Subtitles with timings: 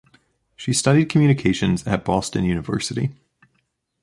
[0.55, 3.11] She studied communications at Boston University.